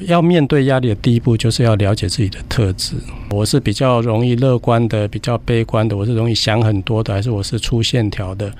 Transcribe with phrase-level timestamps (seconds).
[0.00, 2.96] 要面对压力的第一步，就是要了解自己的特质。
[3.30, 8.52] 我是比较容易乐观的，比较悲观的，我是容易想很多的，还是我是粗线条的？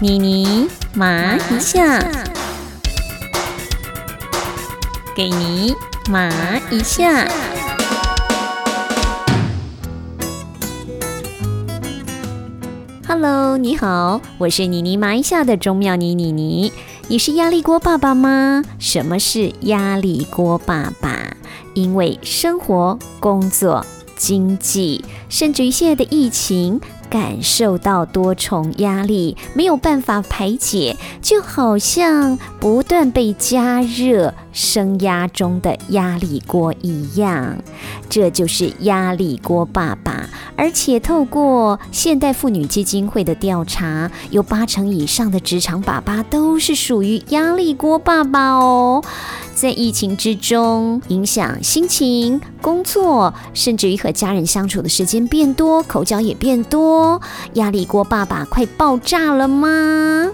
[0.00, 2.00] 妮妮麻一下，
[5.14, 5.72] 给你
[6.10, 6.28] 麻
[6.72, 7.28] 一下。
[13.06, 16.72] Hello，你好，我是妮妮麻一下的钟妙妮妮妮。
[17.06, 18.64] 你是压力锅爸爸吗？
[18.78, 21.36] 什么是压力锅爸爸？
[21.74, 23.84] 因为生活、工作、
[24.16, 26.80] 经济，甚至于现在的疫情。
[27.10, 37.58] 感受到多重压力，没有办法排解，就好像不断被加热升压中的压力锅一样。
[38.08, 40.30] 这就是压力锅爸爸。
[40.56, 49.04] 而且透过现代妇女基金会的调查，有八成以上的职场爸爸都是属于压力锅爸爸哦。
[49.54, 57.20] 在疫情之中，影响心情、工作，甚至于和家人相处的时间变多，口角也变多。
[57.54, 60.30] 压力锅爸爸快爆炸了吗？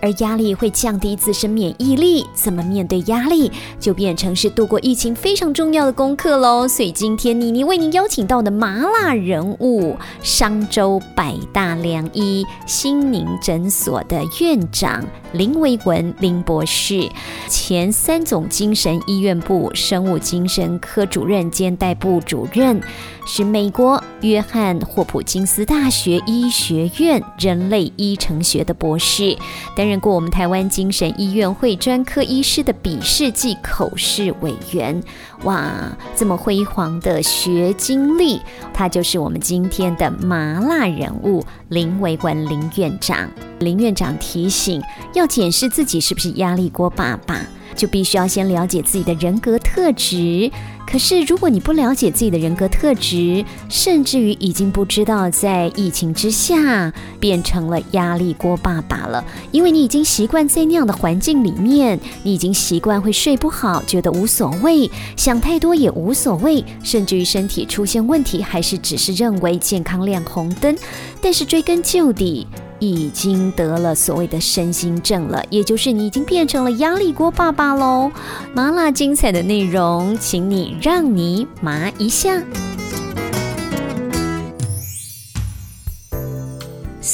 [0.00, 6.66] 而压力会降低自身免疫力，怎么面对压力，就变成是度过疫情非常重要的功课喽。
[6.68, 17.08] 所以今天妮妮为您邀请到的麻辣人物，商州百大良医心灵诊所的院长林维文林博士，
[17.48, 22.80] 前三种精神医院部生物精神科主任兼代部主任。
[23.24, 29.36] 是美国约翰霍普金斯大学医学院人类医程学的博士，
[29.76, 35.00] 担任过我们台湾精神医院会专科医师的笔试暨口试委员。
[35.44, 35.72] 哇，
[36.16, 38.40] 这么辉煌的学经历，
[38.74, 43.30] 他就是我们今天的麻辣人物林维文林院长。
[43.60, 44.82] 林院长提醒，
[45.14, 47.40] 要检视自己是不是压力锅爸爸，
[47.76, 50.50] 就必须要先了解自己的人格特质。
[50.86, 70.76] 可是，如果你不了解自己的人格特质，甚至于已经不知道在疫情之下变成了压力锅爸爸了，因为你已经习惯在那样的环境里面，你已经习惯会睡不好，觉得无所谓，想太多也无所谓，甚至于身体出现问题，还是只是认为健康亮红灯。
[71.22, 72.46] 但是追根究底。
[72.82, 78.10] 已经得了所谓的身心症了，也就是你已经变成了压力锅爸爸喽。
[78.52, 82.42] 麻辣精彩的内容，请你让你麻一下。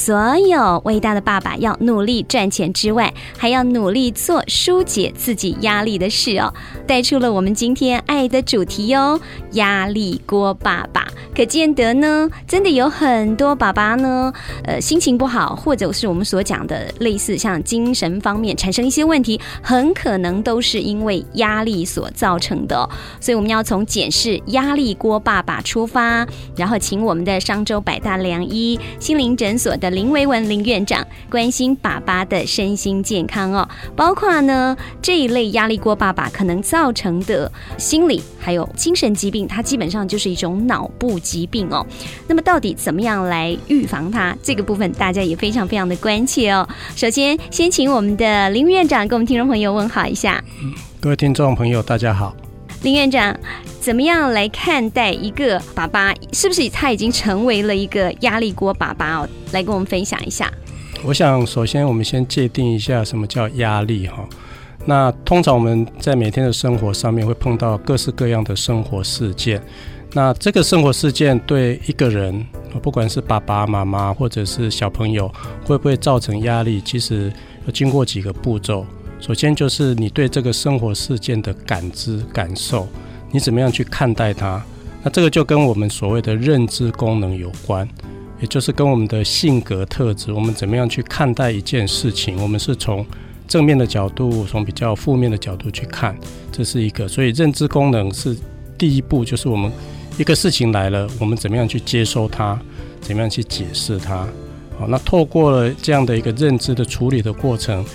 [0.09, 6.51] 所有伟大的爸爸要努力赚钱之外，还要努力做疏解自己压力的事哦，
[6.87, 9.21] 带出了我们今天爱的主题哦——
[9.53, 11.07] 压力锅爸爸。
[11.35, 14.33] 可见得呢，真的有很多爸爸呢，
[14.63, 22.89] 呃，心情不好，或者是我们所讲的类似像精神方面产生一些问题，很可能都是因为压力所造成的。
[23.21, 26.27] 所以我们要从检视压力锅爸爸出发，
[26.57, 29.69] 然后请我们的商周百大良医心灵诊所。
[29.77, 33.67] 的林维文林院长关心爸爸的身心健康哦，
[33.97, 41.85] 包括呢这一类压力锅爸爸可能造成的心理还有精神疾病，它基本上就是一种脑部疾病哦。
[42.27, 44.33] 那么到底怎么样来预防它？
[44.41, 46.65] 这个部分大家也非常非常的关切哦。
[46.95, 50.41] 首先，先请我们的林院长跟我们听众朋友问好一下。
[51.01, 52.33] 各位听众朋友，大家好。
[52.81, 53.37] 林院长，
[53.81, 56.13] 怎么样来看待一个爸爸？
[56.31, 59.29] 是不是他已经成为了一个压力锅爸爸哦？
[59.51, 60.49] 来跟我们分享一下。
[61.03, 64.25] 我想，首先我们先界定一下什么叫压力哈。
[64.85, 69.61] 那通常我们在每天的生活上面会碰到各式各样的生活事件。
[70.13, 72.45] 那这个生活事件对一个人，
[72.81, 75.29] 不管是爸爸妈妈或者是小朋友，
[75.65, 76.81] 会不会造成压力？
[76.81, 77.31] 其实
[77.65, 78.85] 要经过几个步骤。
[79.19, 82.87] 首先就是你对这个生活事件的感知感受，
[83.31, 84.63] 你怎么样去看待它？
[85.03, 87.87] 那这个就跟我们所谓的认知功能有关，
[88.41, 92.41] 也就是跟我们的性格特质，我们怎么样去看待一件事情？
[92.41, 93.05] 我们是从
[93.47, 96.17] 正面的角度，从比较负面的角度去看，
[96.51, 97.07] 这是一个。
[97.07, 98.35] 所以认知功能是
[98.77, 99.71] 第一步，就是我们
[100.17, 102.59] 一个事情来了，我们怎么样去接收它，
[103.01, 104.27] 怎么样去解释它？
[104.79, 107.85] 好，那透过了这样的一个认知的处理的过程。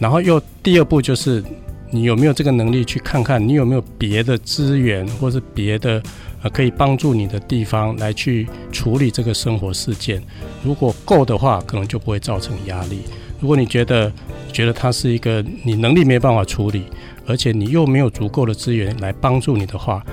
[0.00, 1.44] 然后又第二步就是，
[1.90, 6.02] 你有没有这个能力去看看，你有没有别的资源或是别的
[6.42, 10.22] 呃可以帮助你的地方来去处理这个生活事件。
[10.64, 13.00] 如果够的话，可能就不会造成压力。
[13.40, 14.12] 如果你觉得
[14.52, 16.84] 觉得它是一个你能力没办法处理，
[17.26, 20.04] 而且你又没有足够的资源来帮助你的话，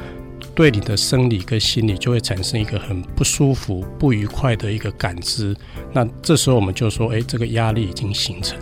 [0.53, 5.55] 对你的生理跟心理就会产生一个很不舒服、不愉快的一个感知。
[5.93, 8.57] 那这时候我们就说，诶，这个压力已经形成。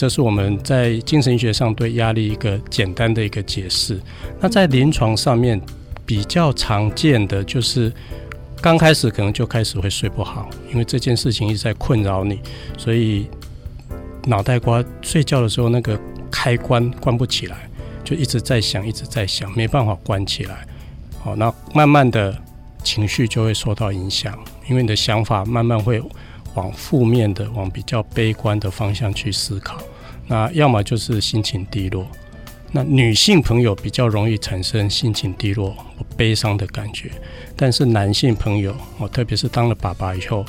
[0.00, 4.00] 这是我们在精神医学上对压力一个简单的一个解释。
[4.40, 5.60] 那在临床上面
[6.06, 7.92] 比较常见的就是
[8.62, 12.40] 刚开始可能就开始会睡不好，因为这件事情一直在困扰你，
[12.78, 13.28] 所以
[14.24, 16.00] 脑袋瓜睡觉的时候那个
[16.30, 17.68] 开关关不起来，
[18.02, 20.66] 就一直在想，一直在想，没办法关起来。
[21.22, 22.34] 好，那慢慢的
[22.82, 26.02] 情绪就会受到影响，因为你的想法慢慢会。
[26.54, 29.78] 往负面的、往比较悲观的方向去思考，
[30.26, 32.06] 那要么就是心情低落。
[32.72, 35.76] 那女性朋友比较容易产生心情低落、
[36.16, 37.10] 悲伤的感觉，
[37.56, 40.44] 但是男性朋友，哦，特别是当了爸爸以后，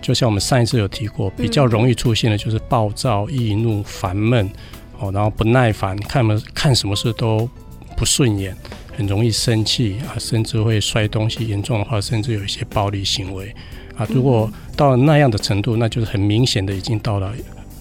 [0.00, 4.50] 就像我们上一次有提过，比较容易出现的就是暴躁、易怒、烦闷，
[4.98, 7.48] 哦，然后不耐烦，看么看什么事都
[7.96, 8.56] 不顺眼，
[8.96, 13.54] 很容易生气啊，甚至会摔东西，严重的话甚至有一些暴力行为。
[13.96, 17.32] 啊，如果到了那样的程度，那就是很明显的已经到了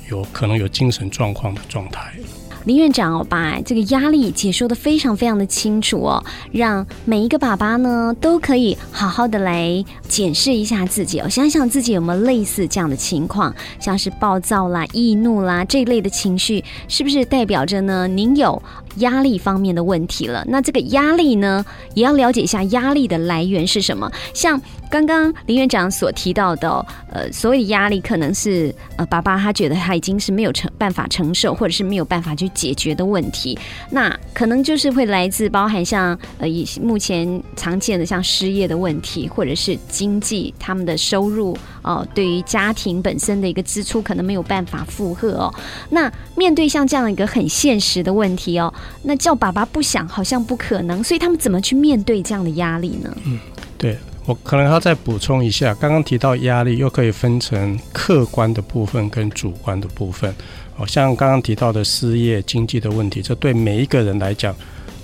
[0.10, 2.12] 有可能有精神状况的状态。
[2.66, 18.62] 林院长把这个压力解说的非常非常的清楚哦，让每一个爸爸呢都可以好好的来检视一下自己哦，想想自己有没有类似这样的情况，像是暴躁啦、易怒啦这一类的情绪，是不是代表着呢您有
[18.98, 20.44] 压力方面的问题了？
[20.48, 24.62] 那这个压力呢，也要了解一下压力的来源是什么，像。
[24.92, 33.58] 刚刚林院长所提到的，呃，所谓压力可能是呃，爸爸他觉得他已经是没有承办法承受，或者是没有办法去解决的问题。
[33.90, 45.56] 那可能就是会来自包含像呃，以目前常见的像失业的问题，或者是经济他们的收入哦，对于家庭本身的一个支出可能没有办法负荷哦。
[45.90, 48.74] 那面对像这样一个很现实的问题哦，
[49.04, 53.16] 那叫爸爸不想好像不可能，所以他们怎么去面对这样的压力呢？
[53.26, 53.40] 嗯，
[53.78, 53.98] 对。
[54.28, 60.32] 我可能要再补充一下，刚刚提到压力又可以分成客观的部分跟主观的部分。
[60.78, 64.56] 哦，像刚刚提到的失业、经济的问题，这对每一个人来讲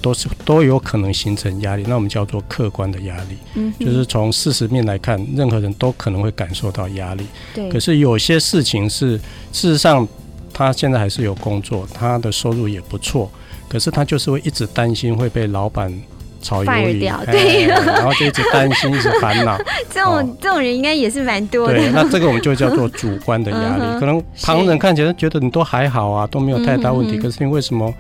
[0.04, 1.84] 都是都有可能形成压力。
[1.88, 7.26] 那我们叫做客观的压力，嗯，就是从事实面来看，任何人都可能会感受到压力。
[7.56, 7.68] 对。
[7.70, 9.18] 可是有些事情是
[9.52, 10.08] 事实上，
[10.54, 13.30] 他现在还是有工作，他的收入也不错，
[13.70, 15.94] 可是他就是会一直担心会被老板。
[16.40, 19.58] 炒鱿鱼，对，然后就一直担心，一直烦恼。
[19.90, 21.74] 这种这种人应该也是蛮多的。
[21.74, 24.00] 对，那这个我们就叫做主观的压力。
[24.00, 27.92] 可能旁人看起来觉得你都还好啊，都没有太大问题，可是你为什么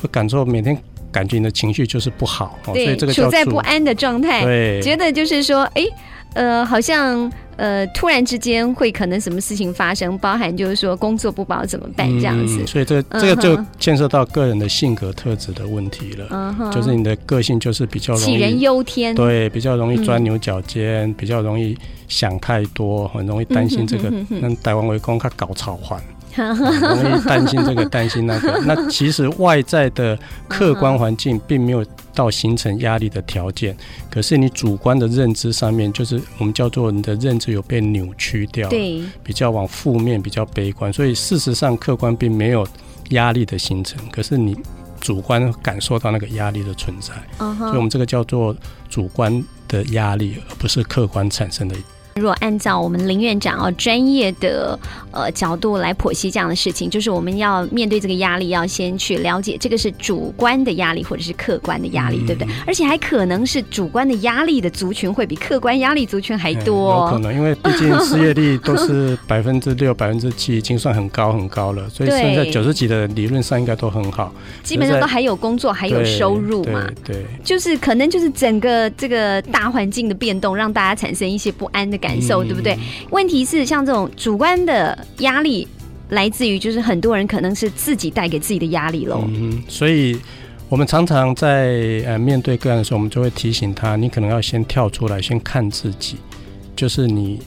[0.00, 0.78] 会感受每天
[1.10, 2.56] 感觉你的情绪就是不好？
[2.64, 5.84] 所以这个处在不安的状态，对，觉得就是说，哎。
[6.34, 12.66] 呃，好像呃，突然之间会可能什么事情发生，包含就是说工作不保怎么办这样子。
[12.66, 16.26] 所以这这个就牵涉到个人的性格特质的问题了。
[16.30, 21.76] 嗯，就是你的个性就是比较杞人忧天，对，比较容易钻牛角尖，比较容易
[22.08, 26.02] 想太多，很容易担心这个，那台湾围攻他搞草环。
[26.36, 30.18] 容易担心这个担心那个， 那其实外在的
[30.48, 31.84] 客观环境并没有
[32.14, 33.76] 到形成压力的条件，
[34.10, 42.66] 可是你主观的认知上面，就是我们叫做你的认知有被扭曲掉，对，比较往负面，比较悲观，所以事实上客观并没有
[43.10, 44.56] 压力的形成，可是你
[45.00, 48.54] 主观感受到那个压力的存在，所以我们这个叫做
[48.88, 51.74] 主观的压力，而不是客观产生的。
[52.16, 54.78] 如果按照我们林院长哦专业的
[55.10, 62.52] 呃角度来剖析这样的事情，就是我们要面对这个压力，要先去了解这个是主观的压力或者是客观的压力，对不对？
[62.66, 67.06] 而且还可能是主观的压力的族群会比客观压力族群还多。
[67.06, 74.30] 有可能，因为毕竟失业率都是 百分之六、百分之七，已经算很高很高了，所以现在九十几的理论上应该都很好，
[74.62, 76.86] 基本上都还有工作，还有收入嘛。
[77.02, 82.01] 对，就是可能就是整个这个大环境的变动，让大家产生一些不安的。
[82.02, 82.76] 感受对不对？
[83.10, 85.66] 问题是像这种主观的压力，
[86.10, 89.24] 来自于就是很多人可能是自己带给自己的压力喽。
[89.28, 90.18] 嗯，所以
[90.68, 96.16] 我们常常在呃面对个案的时候，我们就会提醒他，你可能要先跳出来，先看自己。
[96.74, 97.38] 就是你，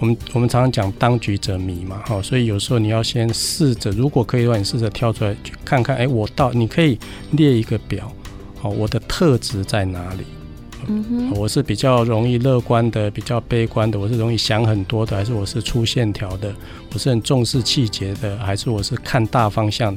[0.00, 6.98] 我们我们常常讲当局者迷嘛，哈，所以有时候你要先试着，如果可以的话，你试着跳出来去看看，哎，我到你可以
[7.30, 8.12] 列一个表，
[8.60, 10.24] 好，我的特质在哪里？
[10.88, 16.54] 嗯，我是比较容易乐观的，比较悲观的，我是容易想很多的，还是我是粗线条的？
[16.92, 19.96] 我是很重视细节的，还是我是看大方向？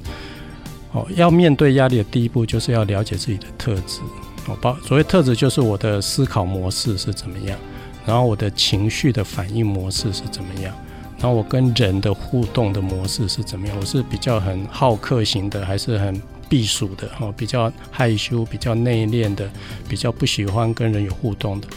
[0.93, 3.99] 哦，要面对压力的第一步就是要了解自己的特质。
[4.47, 7.57] 哦，包所谓特质就是我的思考模式是怎么样，
[8.05, 10.73] 然后我的情绪的反应模式是怎么样，
[11.17, 13.75] 然后我跟人的互动的模式是怎么样？
[13.79, 16.21] 我是比较很好客型的，还是很？
[16.49, 19.49] 避暑的哈，比较害羞、比较内敛的，
[19.87, 21.67] 比较不喜欢跟人有互动的，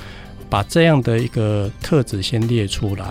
[0.49, 3.07] 把这样的一个特质先列出来。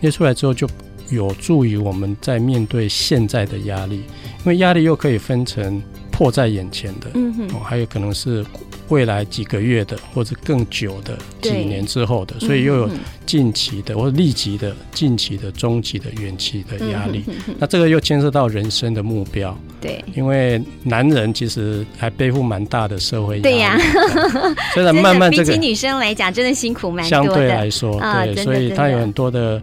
[0.00, 0.68] 列出来之后，就
[1.10, 8.44] 有助于我们在面对现在的压力，因为压力又可以分成迫在眼前的，嗯哼，哦，还有可能是
[8.90, 12.90] 未来几个月的，或者更久的几年之后的，所以又有
[13.24, 17.24] 近期的或者立即的、近期的、中期的、远期的压力。
[17.58, 23.42] 那这个又牵涉到人生的目标，对，因为男人其实还背负蛮大的社会压力。
[23.42, 23.78] 对呀。
[23.78, 29.60] 对 虽然慢慢这个比起女生来讲，真的辛苦蛮相多的，对来说，对，所以他有很多的，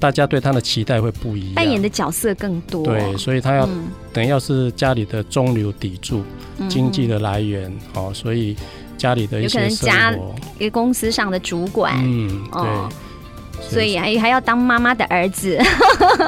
[0.00, 1.54] 大家对他的期待会不一样。
[1.54, 3.84] 扮演的角色更多，对，所以他要嗯。
[4.12, 6.24] 等于要是家里的中流砥柱，
[6.58, 8.56] 嗯经济的来源，哦，所以
[8.98, 12.88] 家里的一有可能些生家活，一个公司上的主管，嗯，哦。
[12.90, 15.58] 对，所以还还要当妈妈的儿子，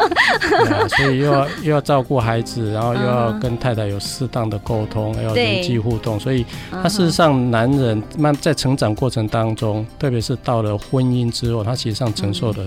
[0.97, 12.65] 所以又要又要照顾孩子，然后又要嗯跟太太有适当的沟通，还有对人际互动，所以他他事实上，男人慢在成长过程当中，特别是到了婚姻之后，他其实上承受的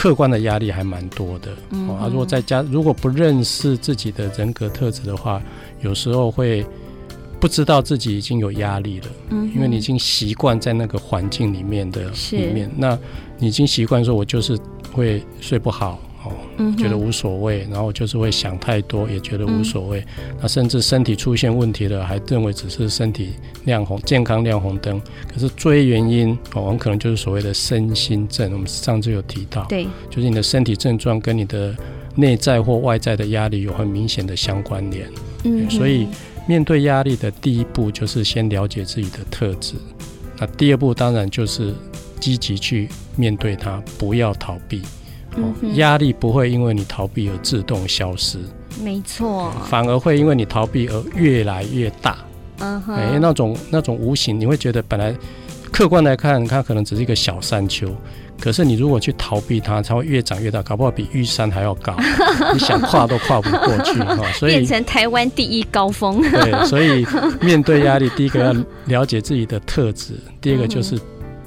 [0.00, 1.50] 客观的压力还蛮多的。
[1.72, 5.42] 嗯哦，他如果在家如果不认识自己的人格特质的话，
[5.82, 6.64] 有时候会
[7.38, 12.98] 不知道自己已经有压力了，嗯因为你已经习惯在那个环境里面的里面，那
[13.38, 14.58] 你已经习惯说，我就是
[14.90, 15.98] 会睡不好。
[16.22, 20.04] 哦，嗯觉得无所谓，然后就是会想太多，也觉得嗯无所谓。
[20.40, 23.30] 那甚至身体出现问题了，还认为只是身体
[23.64, 25.00] 亮红健康亮红灯。
[25.32, 28.52] 可是追原因，哦，我们可能就是所谓的身心症。
[28.52, 31.74] 我们上次有提到，对，就是你的身体症状跟你的
[32.14, 35.08] 内在或外在的压力有很明显的相关联。
[35.44, 36.06] 嗯所以
[36.46, 39.74] 面对压力的第一步就是先了解自己的特质。
[40.38, 41.74] 那第二步当然就是
[42.18, 44.82] 积极去面对它，不要逃避。
[45.74, 48.38] 压力不会因为你逃避而自动消失，
[48.82, 52.18] 没错，反而会因为你逃避而越来越大。
[52.58, 55.14] 嗯哼，哎、那种那种无形，你会觉得本来
[55.72, 57.88] 客观来看，它可能只是一个小山丘，
[58.38, 61.96] 可是你如果去逃避它，它会越长越大，搞不好比玉山还要高，
[62.52, 64.26] 你想跨都跨不过去哈、哦。
[64.36, 67.06] 所以变成台湾第一高峰，对，所以
[67.40, 68.54] 面对压力， 第一个要
[68.86, 71.00] 了解自己的特质，第二个就是、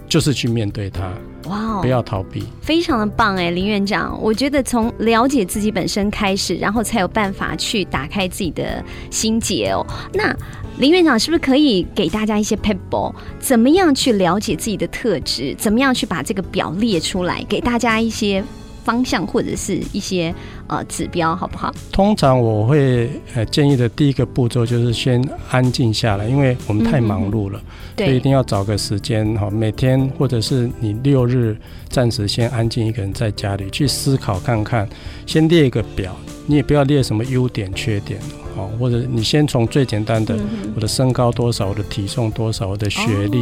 [0.07, 1.11] 就是去面对它，
[1.49, 2.43] 哇哦，不要逃避。
[2.61, 9.85] 非常的棒哎，林院长，我觉得从了解自己本身开始，然后才有办法去打开自己的心结哦。
[10.13, 10.35] 那
[10.77, 18.43] 林院长是不是可以给大家一些 pebble，怎么样去了解自己的特质，怎么样去把这个表列出来，给大家一些
[18.83, 20.33] 方向或者是一些
[20.67, 21.73] 呃指标，好不好？
[21.91, 27.61] 通常我会呃建议的第一个步骤就是先安静下来，因为我们太忙碌了，
[27.97, 31.57] 所以一，定要找个时间哈，每天或者是你六日
[31.89, 34.87] 暂时先安静一个人在家里去思考看看，
[35.25, 36.15] 先列一个表，
[36.47, 38.19] 你也不要列什么优点缺点
[38.57, 43.39] 哦，或者你先从最简单的嗯我的身高多少，我的体重多少，我的学历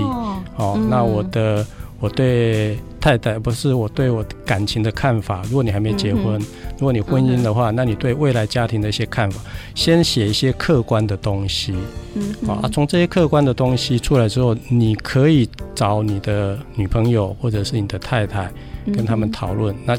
[0.57, 0.77] 哦。
[0.89, 1.65] 那我的
[2.01, 5.43] 我对太太不是我对我感情的看法。
[5.43, 6.46] 如果你还没结婚，嗯
[6.79, 9.39] 如果你婚姻的话，那你对未来家庭的一些看法，
[9.75, 11.75] 先写一些客观的东西
[12.15, 12.60] 嗯啊。
[12.63, 18.51] 啊从这些客观的东西出来之后，你可以找你的女朋友或者是你的太太
[18.96, 19.96] 跟他们嗯讨论，那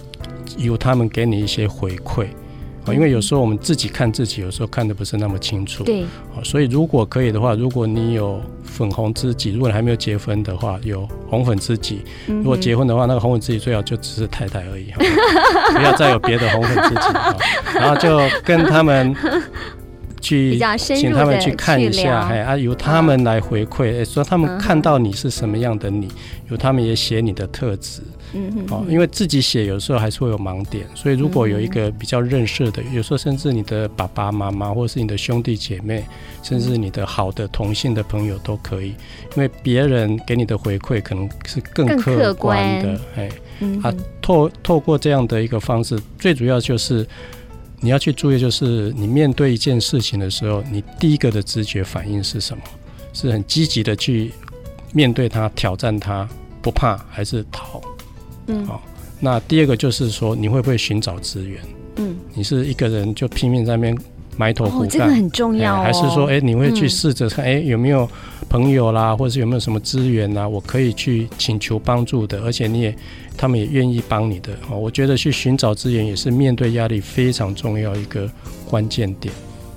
[0.59, 2.27] 由他们给你一些回馈。
[2.85, 5.85] 啊，因为有时候我们自己看自己，有时候看的不是那么清楚。
[5.85, 6.03] 对，
[6.35, 8.43] 哦，所以如果可以的话，如果你有
[8.73, 12.03] 粉红知己，如果你还没有结婚的话，有红粉知己。
[12.27, 14.99] 如如果结婚的话，那个红粉知己最好就只是太太而已，哈
[15.77, 16.95] 不要再有别的红粉知己。
[16.97, 17.37] 哈
[17.75, 19.15] 然后就跟他们
[20.21, 26.09] 去 请他们去看一下，哎啊，由他们来回馈，哎，说他嗯们看到你是什么样的你，
[26.51, 28.01] 由他们也写你的特质。
[28.35, 36.05] 嗯哼哦，因为自己写有时候还是会有盲点，所以如果有一个比较认识的，有时候甚至你的爸爸妈妈，或是你的兄弟姐妹，
[36.43, 38.89] 甚至你的好的同性的朋友都可以，
[39.37, 43.31] 因为别人给你的回馈可能是更更客客观观的，哎，
[43.83, 47.07] 啊透透过这样的一个方式，最主要就是
[47.81, 52.63] 你要去注意，就是你面对一件事情的时候，你第一个的直觉反应是什么？
[53.13, 54.33] 是很积极的去
[54.95, 56.27] 面对它、挑战它，
[56.63, 57.79] 不怕还是逃？
[58.47, 58.83] 嗯好
[59.21, 61.61] 那第二个就是说，你会不会寻找资源？
[61.97, 63.97] 嗯，你是一个人就拼命在那边
[64.37, 68.09] 埋头苦哦，这个干，很重要哦，哎还是说，哎，你会去嗯试着看，哎、有没有
[68.49, 72.97] 朋友啦，或者是有没有什么资源啦，我可以去请求帮助的，而且你也
[73.37, 74.53] 他们也愿意帮你的。
[74.69, 78.29] 哦，我觉得去寻找资源也是面对压力非常重要一个
[78.69, 79.33] 关键点。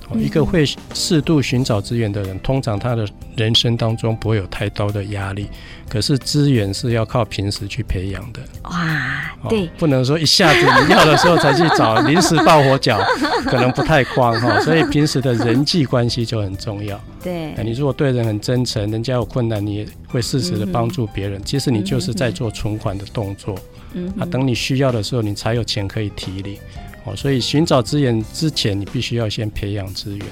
[0.08, 5.48] 哦，一个会适度寻找资源的人，通常他的人生当中不会有太多的压力。
[5.88, 8.40] 可是资源是要靠平时去培养的。
[8.64, 12.98] 哇，对，不能说一下子你要的时候才去找， 临时抱佛脚，
[13.44, 14.60] 可能不太光哈。
[14.60, 17.00] 所以平时的人际关系就很重要。
[17.22, 21.40] 对，你如果对人很真诚，人家有困难，你也会适时的帮助别人。
[21.44, 23.56] 其实你就是在做存款的动作。
[23.92, 26.58] 嗯，啊，等你需要的时候，你才有钱可以提领。
[27.06, 30.26] 哦，所以寻找资源之前，你必须要先培养资源。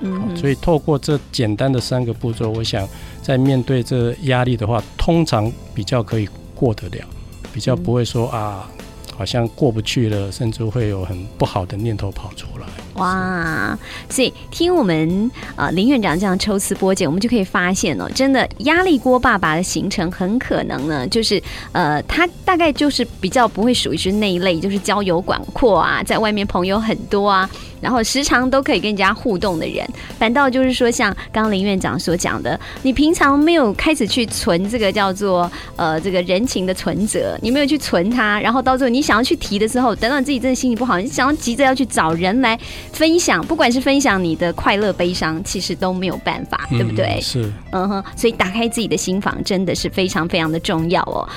[0.00, 2.88] 嗯，所以透过这简单的三个步骤，我想
[3.20, 7.04] 在面对这压力的话，通常比较可以过得了，
[7.52, 8.70] 比较不会说啊，
[9.16, 12.66] 好像过不去了，甚至会有很不好的念头跑出来。
[12.98, 13.78] 哇，
[14.08, 27.48] 所以听我们呃林院长这样抽丝剥茧，我们就可以发现哦，真的压力锅爸爸的形成很可能呢，就是呃他大概就是比较不会属于是那一类，就是交友广阔啊，在外面朋友很多啊，
[27.80, 29.88] 然后时常都可以跟人家互动的人，
[30.18, 42.58] 反倒就是说像刚刚林院长所讲的，你平常没有开始去存这个叫做呃这个人情的存折，你没有去存它，然后到最后你想要去提的时候，等到自己真的心情不好，你想要急着要去找人来。
[42.92, 47.20] 分享，不管是分享你的快乐、悲伤，其实都没有办法，对不对？
[47.20, 51.28] 是，嗯哼，所以打开自己的心房真的是非常非常的重要哦。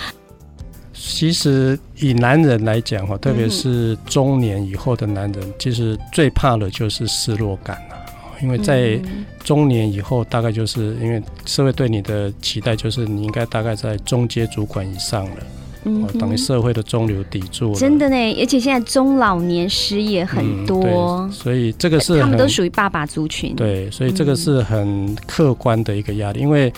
[0.93, 7.95] 其实以男人来讲哈，特别是中年以后的男人，其实最怕的就是失落感了，
[8.41, 8.99] 因为在
[9.43, 15.37] 中年以后，大概就是因为社会对你的期待，就是你应该大概在中阶主管以上了。
[15.83, 17.73] 嗯，等于社会的中流砥柱。
[17.73, 23.55] 真的呢，而且现在中老年失业很多，所以这个是他们都属于爸爸族群。
[23.55, 26.39] 对，所以这个是很客观的一个压力。
[26.39, 26.71] 因为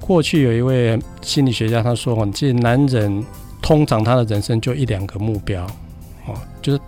[0.00, 3.22] 过去有一位心理学家他说：“哦，其实男人
[3.60, 5.66] 通常他的人生就一两个目标，
[6.26, 6.80] 哦，就是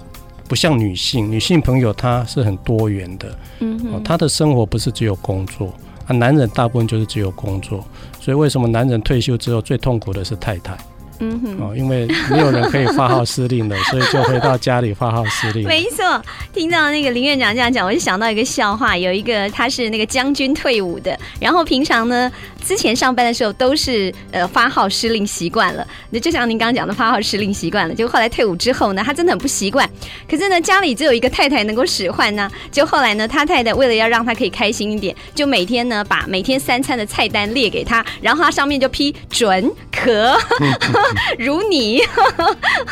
[0.49, 5.75] 不像女性，女性朋友她是很多元的，嗯，哦，他的生活不是只有工作
[6.07, 7.85] 啊，男人大部分就是只有工作。
[8.19, 10.75] 所以为什么男人退休之后最痛苦的是太太？”
[11.21, 15.65] 嗯哼，哦，因为没有人可以发号施令的， 所以就回到家里发号施令。
[15.67, 16.23] 没错，
[16.53, 22.31] 听到那个林院长这样讲，我就想到一个笑话，有一个他是那个将军退伍的，然后平常呢。
[22.63, 29.89] 之前上班的时候都是呃发号施令习惯了，那就像您刚刚讲的发号施令习惯了，就后来退伍之后呢，他真的很不习惯。
[30.29, 40.39] 可是呢，家里只有一个太太能够使唤呢，就后来呢，他太太为了要让他可以开心一点，就每天呢把每天三餐的菜单列给他，然后他上面就批准可
[41.39, 42.01] 如你。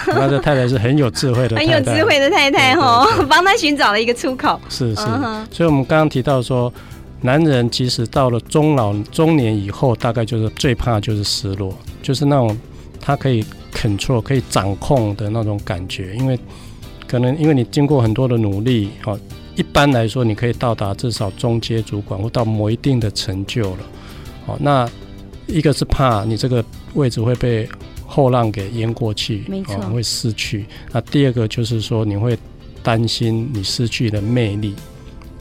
[0.07, 4.61] 那这太太是很有智慧的， 很有智慧的太太哦， 帮他寻找了一个出口。
[4.69, 5.03] 是是，
[5.51, 6.73] 所以我们刚刚提到说。
[7.21, 12.57] 男人其实到了中老中年以后，大概就是最怕就是失落，就是那种
[13.01, 16.39] 他可以 control 可以掌控的那种感觉，因为
[17.09, 19.19] 可能因为你经过很多的努力，哦，
[19.57, 23.79] 一般来说你可以到达至少中阶主管或到某一定的成就了，
[24.47, 24.89] 哦，那
[25.49, 27.69] 一个是怕你这个位置会被
[28.09, 30.67] 后浪给淹过去，没错，会失去。
[30.91, 32.37] 那第二个就是说你会
[32.83, 34.75] 担心你失去的魅力。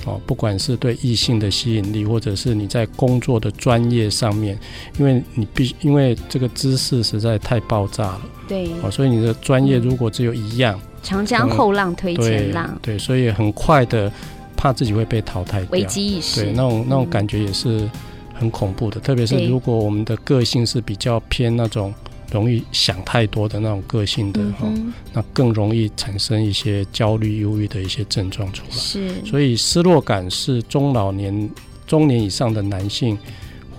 [0.06, 4.58] 哦，不管是对异性的吸引力，或者是你在工作的专业上面，
[4.98, 14.10] 因为你必因为这个知识实在太爆炸了，对，哦，所以你的专业如果只有一样，长江后浪推前浪，对，所以很快的
[14.56, 17.90] 怕自己会被淘汰掉，危机意识，对，那种那种感觉也是
[18.34, 21.94] 很恐怖的，特别是如果我们的个性是比较偏那种。
[22.32, 24.68] 容易想太多的那种个性的哈，
[25.14, 28.72] 那更容易产生一些焦虑、忧郁的一些症状出来。
[28.72, 31.50] 是，所以失落感是中老年、
[31.86, 33.18] 中年以上的男性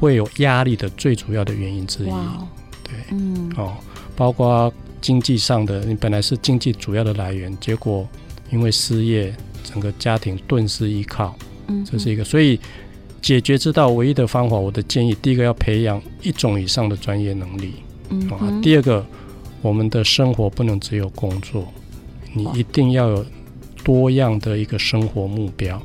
[0.01, 2.11] 会有压力的最主要的原因之一。
[2.83, 3.77] 对，嗯，哦，
[4.17, 8.09] 包括经济上的，你本来是经济主要的来源，结果
[8.51, 11.37] 因为失业，整个家庭顿失依靠。
[11.67, 12.25] 嗯，这是一个。
[12.25, 12.59] 所以
[13.21, 17.75] 解决之道唯一的方法，我的建议，第一个要培养一种以上的专业能力。
[18.31, 19.05] 啊，第二个，
[19.63, 21.67] 我们的生活不能只有工作，
[22.33, 23.27] 你一定要有
[23.85, 25.81] 多样的一个生活目标，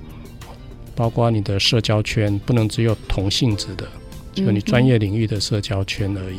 [0.95, 3.87] 包括你的社交圈不能只有同性质的，
[4.33, 6.37] 就你专业领域的社交圈而已，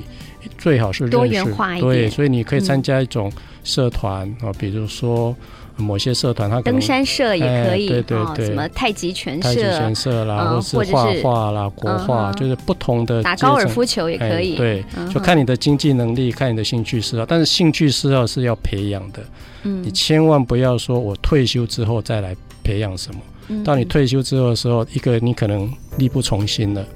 [0.58, 1.92] 最好是多元化一点。
[1.92, 5.34] 对，所以你可以参加一种社团啊，比如说。
[5.76, 13.22] 某些社团，它登山社也可以，对对对，什么太极拳社、太极拳社啦，或者是画画啦、国画，就是不同的。
[13.22, 17.26] 打高尔夫球也可以，对，就看你的经济能力，看你的兴趣嗜好。
[17.26, 19.22] 但是兴趣嗜好是要培养的，
[19.64, 23.20] 嗯，你千万不要说我退休之后再来培养什么。
[23.64, 26.86] 到你退休之后的时候，一个你可能力不从心了，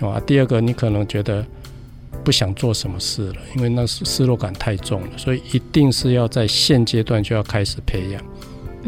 [0.00, 1.44] 啊，第二个你可能觉得。
[2.28, 8.22] 不想做什么事了，因为那是失落感太重了，所以一定是要在现阶段就要开始培养。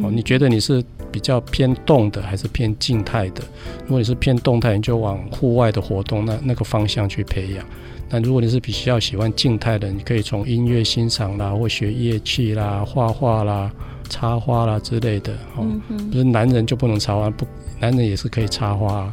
[0.03, 3.42] 哦，你觉得你是比较偏动的，还是偏静态的？
[3.85, 7.64] 如果你是偏动态，你就往户外的活动那那个方向去培养。
[8.11, 13.72] 那如果你是比较喜欢静态的，你可以从音乐欣赏啦，或学乐器啦、画画啦、
[14.11, 15.33] 插花啦之类的。
[15.57, 15.66] 哦，
[16.12, 17.46] 不是男人就不能插花，不，
[17.81, 19.11] 男人也是可以插花。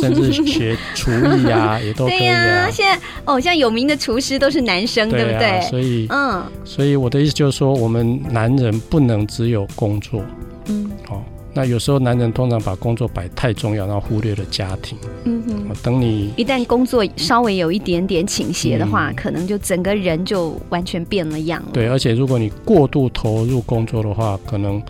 [0.00, 2.70] 甚至学厨艺啊， 也都可以啊。
[2.70, 5.60] 现在哦，像有名的厨师都是男生，对不对？
[5.62, 10.22] 所以，嗯，所以我的意思就是说，我们男人不能只有工作。
[10.66, 11.22] 嗯，哦，
[11.54, 14.96] 那有时候男人通常把工作摆太重要，然后忽略了家庭。
[15.24, 21.60] 嗯哼，等你一旦工作稍微有一点点倾斜的话，可能就整个人就完全变了样。
[21.72, 24.80] 对，而且如果你过度投入工作的话，可能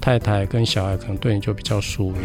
[0.00, 2.22] 太太跟小孩可能对你就比较疏远。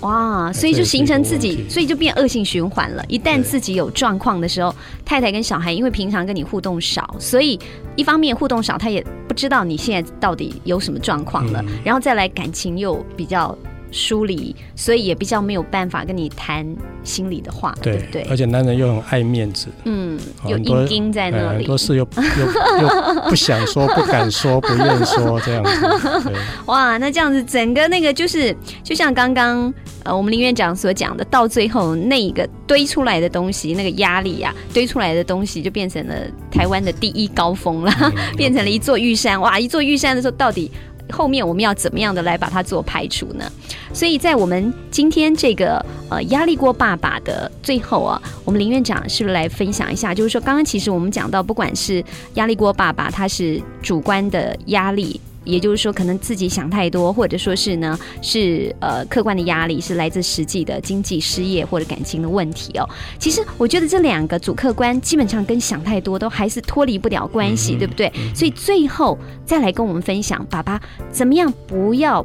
[0.00, 3.02] 哇，所以就形成自己，所以就变恶性循环了。
[3.08, 7.58] 一旦自己有状况的时候，太太跟小孩因为平常跟你互动少，所以
[7.96, 13.56] 一方面互动少，他也不知道你现在到底有什么状况了，然后再来感情又比较。
[13.94, 16.66] 疏离，所以也比较没有办法跟你谈
[17.04, 18.22] 心里的话，对不对？
[18.28, 26.32] 而且男人又很爱面子，嗯，有硬钉在那里，很多事又又又不想说、 不敢说、不愿说这样子。
[26.66, 36.14] 哇，那这样子整个那个就是，就像刚刚呃我们林院长所讲的，到最后那一个堆出来的东西，那个压力呀，堆出来的东西就变成了
[36.50, 37.92] 台湾的第一高峰了，
[38.36, 39.40] 变成了一座玉山。
[39.40, 40.68] 哇，一座玉山的时候，到底？
[41.12, 43.50] 后面我们要怎么样的来把它做排除呢？
[43.92, 50.14] 所以在我们今天这个呃压力锅爸爸的最后啊，我们林院长是不是来分享一下？
[50.14, 55.20] 就是说，刚刚其实我们讲到，不管是压力锅爸爸，他是主观的压力。
[55.44, 62.88] 也就是说，可能自己想太多，或者说是呢，是呃客观的压力，是来自实际的经济失业或者感情的问题哦。
[63.18, 68.12] 其实我觉得这两个主客观基本上跟想太多都还是脱离不了关系，对不对？
[68.34, 70.80] 所以最后再来跟我们分享，爸爸
[71.10, 72.24] 怎么样不要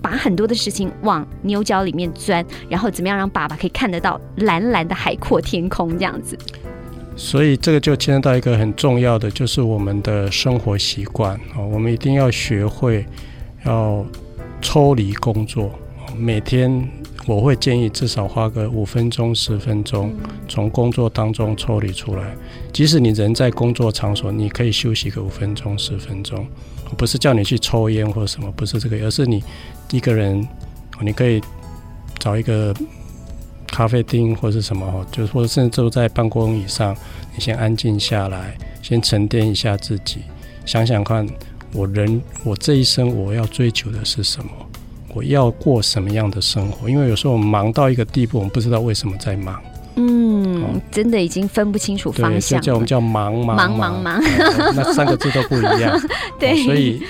[0.00, 6.36] 把很多的事情往牛角里面钻，然后怎么样让爸爸可以看得到蓝蓝的海阔天空这样子。
[7.14, 13.06] 所以这个就牵涉到一个很重要的，就是我们的生活习惯啊，我们一定要学会
[13.64, 14.04] 要
[14.60, 15.70] 抽离工作。
[16.16, 16.88] 每天
[17.26, 20.12] 我会建议至少花个五分钟、十分钟，
[20.48, 22.34] 从工作当中抽离出来。
[22.72, 26.46] 即使你人在工作场所，你可以休息个五分钟、十分钟，
[26.98, 29.42] 不是叫你去抽烟或者什么，不是这个，而是你
[29.90, 30.46] 一个人，
[31.00, 31.40] 你可以
[32.18, 32.74] 找一个。
[33.72, 36.94] 咖啡厅或者是什么，就是或者甚至坐在办公椅上，
[37.34, 40.18] 你先安静下来，先沉淀一下自己，
[40.66, 41.26] 想想看，
[41.72, 44.50] 我人我这一生我要追求的是什么？
[45.14, 46.88] 我要过什么样的生活？
[46.88, 49.60] 因为有时候忙到一个地步，我们不知道为什么在忙。
[49.96, 52.60] 嗯，真的已经分不清楚方向。
[52.60, 54.22] 叫我们叫忙忙忙忙忙，
[54.76, 56.00] 那三个字都不一样。
[56.38, 57.02] 对，所以。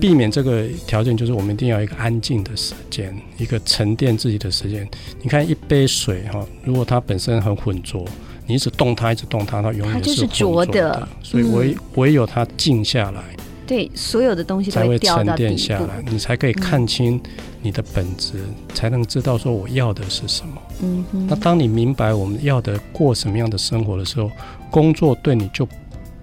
[0.00, 4.88] 避免这个条件就是我们一定要一个安静的时间，一个沉淀自己的时间。
[5.22, 8.04] 你看一杯水哈，如果它本身很浑浊，
[8.46, 11.06] 你一直动它，一直动它，它永远是浊的。
[11.22, 13.22] 所以唯唯有它静下来，
[13.66, 17.20] 对所有的东西才会沉淀下来，你才可以看清
[17.62, 18.42] 你的本质，
[18.74, 20.54] 才能知道说我要的是什么。
[20.82, 21.26] 嗯哼。
[21.26, 24.30] 那当你明白我们要的过什么样的生活的时候，
[24.70, 25.68] 工作对你就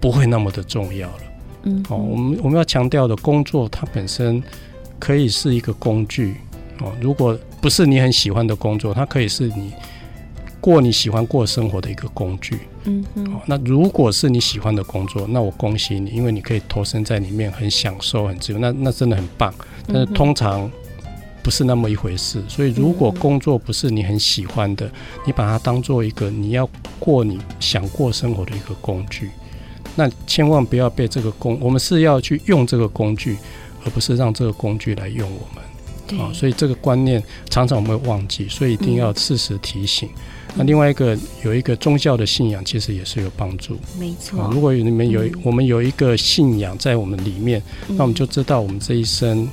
[0.00, 1.20] 不会那么的重要了。
[1.68, 4.42] 嗯，哦，我们我们要强调的工作，它本身
[4.98, 6.36] 可以是一个工具
[6.80, 6.92] 哦。
[7.00, 9.72] 如果不是你很喜欢的工作，它可以是你
[10.60, 12.60] 过你喜欢过生活的一个工具。
[12.84, 13.40] 嗯哼。
[13.46, 19.52] 那如果是你喜欢的工作，那我恭喜你，因为你可以投身在里面，很享受，很自由，那那真的很棒。
[19.86, 20.70] 但是通常
[21.42, 22.42] 不是那么一回事。
[22.48, 24.90] 所以，如果工作不是你很喜欢的，
[25.26, 29.30] 你把它当做一个你要过你想过生活的一个工具。
[29.98, 33.36] 那千万不要被这个工，我们是要去用这个工具，
[33.84, 36.20] 而不是让这个工具来用我们。
[36.20, 40.08] 啊，所以这个观念常常我们会忘记，所以一定要适时提醒。
[40.54, 43.76] 那另外一个有一个宗教的信仰，其实也是有帮助。
[43.98, 49.46] 没错，如果你们有我们有一个信仰在我们里面，那我们就知道我们这一生，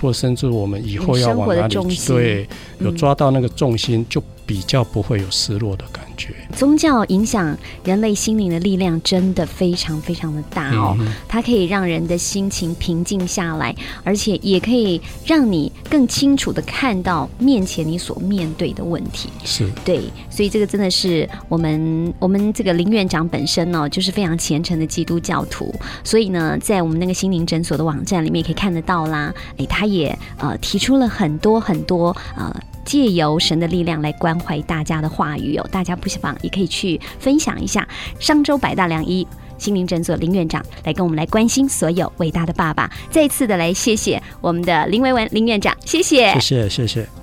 [0.00, 2.48] 或甚至我们以后要往哪里，对，
[2.80, 6.34] 有抓到那个重心，就比较不会有失落的感觉。
[6.56, 19.28] 宗教影响人类心灵的力量真的非常非常的大哦，它可以让人的心情平静下来，而且也可以让你更清楚的看到面前你所面对的问题。
[19.44, 29.32] 是对，所以这个真的是我们我们这个林院长本身呢，就是非常虔诚的基督教徒，所以呢，在我们那个心灵诊所的网站里面也可以看得到啦。
[29.58, 32.52] 哎，他也呃提出了很多很多呃。
[32.84, 37.86] 借由神的力量来关怀大家的话语哦，大家不妨也可以去分享一下。
[38.18, 39.26] 商周百大良医
[39.58, 42.90] 心灵诊所林院长来跟我们来关心所有伟大的爸爸。
[43.10, 47.19] 再一次的来谢谢我们的林维文林院长，谢谢，谢谢，谢谢。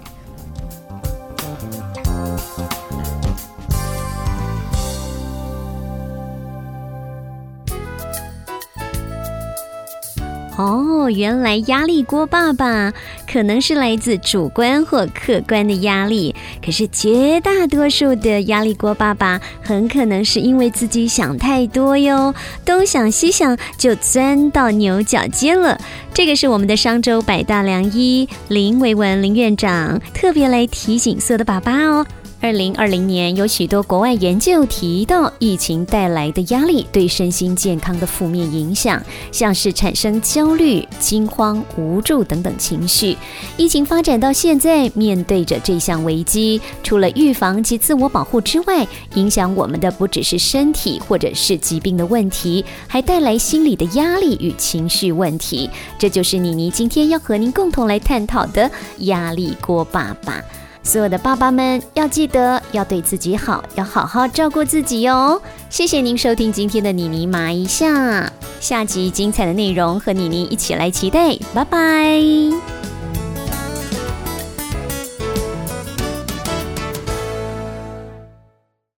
[11.09, 12.93] 原来压力锅爸爸
[13.31, 22.33] 可能是来自主观或客观的压力，可是绝大多数的压力锅爸爸很可能是因为自己想太多哟，
[22.65, 25.79] 东想西想就钻到牛角尖了。
[26.13, 32.05] 这个是我们的商周百大良医林维文林院长特别来提醒所有的爸爸哦。
[32.39, 43.17] 二零二零年有许多国外研究提到，疫情带来的压力对身心健康的负面影响，像是产生焦虑、惊慌、无助等等情绪。
[43.57, 55.69] 疫情发展到现在，面对着这项危机，除了预防及自我保护之外，影响我们的不只是身体或者是疾病的问题，还带来心理的压力与情绪问题。
[55.97, 58.69] 这就是妮妮今天要和您共同来探讨的
[58.99, 60.41] 压力锅爸爸。
[60.87, 65.41] 所有的爸爸们要记得要对自己好，要好好照顾自己哟。
[65.69, 72.21] 谢谢您收听今天的妮妮麻一下，下集精彩的内容和妮妮一起来期待，拜拜。